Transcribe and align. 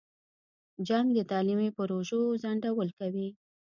جنګ 0.87 1.07
د 1.17 1.19
تعلیمي 1.31 1.69
پروژو 1.77 2.21
ځنډول 2.41 2.89
کوي. 2.99 3.27